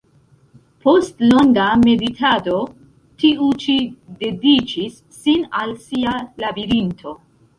Post 0.85 1.19
longa 1.31 1.65
meditado, 1.81 2.55
tiu 3.23 3.49
ĉi 3.65 3.75
dediĉis 4.23 4.95
sin 5.19 5.47
al 5.61 5.75
sia 5.85 6.15
"Labirinto". 6.45 7.17